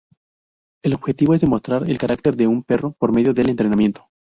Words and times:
El 0.83 0.95
objetivo 0.95 1.35
es 1.35 1.41
demostrar 1.41 1.87
el 1.87 1.99
carácter 1.99 2.35
de 2.35 2.47
un 2.47 2.63
perro 2.63 2.95
por 2.97 3.13
medio 3.13 3.35
del 3.35 3.49
entrenamiento. 3.49 4.09